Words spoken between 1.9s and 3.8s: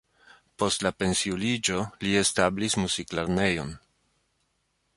li establis muziklernejon.